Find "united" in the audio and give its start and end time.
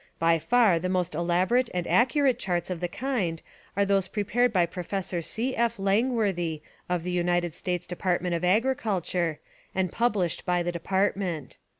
7.11-7.53